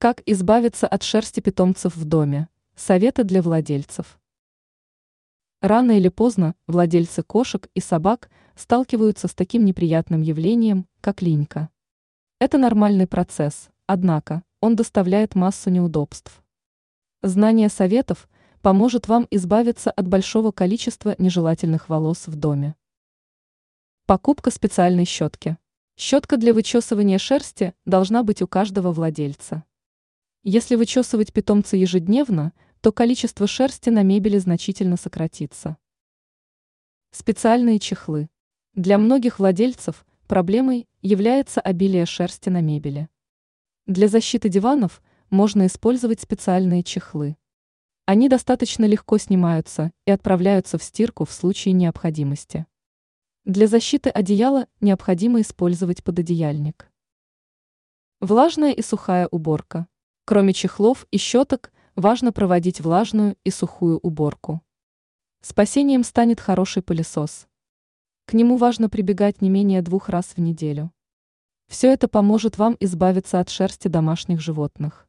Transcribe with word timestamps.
Как 0.00 0.22
избавиться 0.26 0.86
от 0.86 1.02
шерсти 1.02 1.40
питомцев 1.40 1.96
в 1.96 2.04
доме? 2.04 2.48
Советы 2.76 3.24
для 3.24 3.42
владельцев. 3.42 4.20
Рано 5.60 5.98
или 5.98 6.08
поздно 6.08 6.54
владельцы 6.68 7.24
кошек 7.24 7.68
и 7.74 7.80
собак 7.80 8.30
сталкиваются 8.54 9.26
с 9.26 9.34
таким 9.34 9.64
неприятным 9.64 10.22
явлением, 10.22 10.86
как 11.00 11.20
линька. 11.20 11.68
Это 12.38 12.58
нормальный 12.58 13.08
процесс, 13.08 13.70
однако 13.86 14.44
он 14.60 14.76
доставляет 14.76 15.34
массу 15.34 15.68
неудобств. 15.68 16.44
Знание 17.20 17.68
советов 17.68 18.28
поможет 18.62 19.08
вам 19.08 19.26
избавиться 19.32 19.90
от 19.90 20.06
большого 20.06 20.52
количества 20.52 21.16
нежелательных 21.18 21.88
волос 21.88 22.28
в 22.28 22.36
доме. 22.36 22.76
Покупка 24.06 24.52
специальной 24.52 25.06
щетки. 25.06 25.56
Щетка 25.96 26.36
для 26.36 26.54
вычесывания 26.54 27.18
шерсти 27.18 27.74
должна 27.84 28.22
быть 28.22 28.42
у 28.42 28.46
каждого 28.46 28.92
владельца. 28.92 29.64
Если 30.50 30.76
вычесывать 30.76 31.30
питомца 31.30 31.76
ежедневно, 31.76 32.54
то 32.80 32.90
количество 32.90 33.46
шерсти 33.46 33.90
на 33.90 34.02
мебели 34.02 34.38
значительно 34.38 34.96
сократится. 34.96 35.76
Специальные 37.10 37.78
чехлы. 37.78 38.30
Для 38.72 38.96
многих 38.96 39.40
владельцев 39.40 40.06
проблемой 40.26 40.88
является 41.02 41.60
обилие 41.60 42.06
шерсти 42.06 42.48
на 42.48 42.62
мебели. 42.62 43.10
Для 43.84 44.08
защиты 44.08 44.48
диванов 44.48 45.02
можно 45.28 45.66
использовать 45.66 46.22
специальные 46.22 46.82
чехлы. 46.82 47.36
Они 48.06 48.30
достаточно 48.30 48.86
легко 48.86 49.18
снимаются 49.18 49.92
и 50.06 50.10
отправляются 50.12 50.78
в 50.78 50.82
стирку 50.82 51.26
в 51.26 51.30
случае 51.30 51.74
необходимости. 51.74 52.64
Для 53.44 53.66
защиты 53.66 54.08
одеяла 54.08 54.66
необходимо 54.80 55.42
использовать 55.42 56.02
пододеяльник. 56.02 56.90
Влажная 58.20 58.72
и 58.72 58.80
сухая 58.80 59.28
уборка. 59.30 59.86
Кроме 60.28 60.52
чехлов 60.52 61.06
и 61.10 61.16
щеток, 61.16 61.72
важно 61.96 62.32
проводить 62.32 62.82
влажную 62.82 63.38
и 63.44 63.50
сухую 63.50 63.98
уборку. 64.02 64.60
Спасением 65.40 66.04
станет 66.04 66.38
хороший 66.38 66.82
пылесос. 66.82 67.48
К 68.26 68.34
нему 68.34 68.58
важно 68.58 68.90
прибегать 68.90 69.40
не 69.40 69.48
менее 69.48 69.80
двух 69.80 70.10
раз 70.10 70.34
в 70.36 70.38
неделю. 70.38 70.92
Все 71.66 71.90
это 71.90 72.08
поможет 72.08 72.58
вам 72.58 72.76
избавиться 72.78 73.40
от 73.40 73.48
шерсти 73.48 73.88
домашних 73.88 74.38
животных. 74.38 75.07